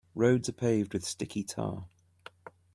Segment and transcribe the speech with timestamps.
[0.15, 1.85] Roads are paved with sticky tar.